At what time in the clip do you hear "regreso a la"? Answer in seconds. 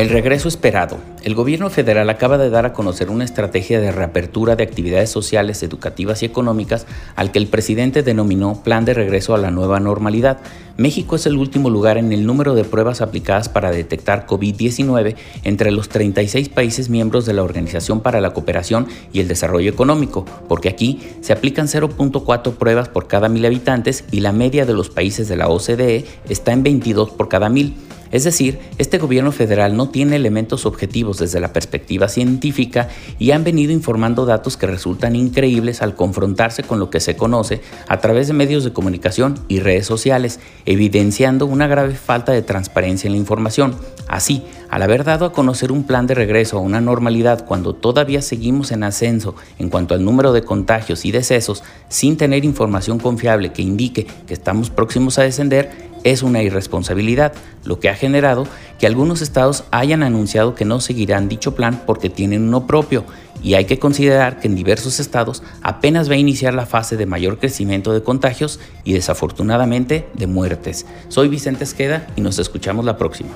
8.94-9.50